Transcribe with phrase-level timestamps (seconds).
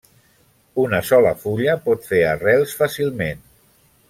[0.83, 3.47] Una sola fulla pot fer arrels fàcilment.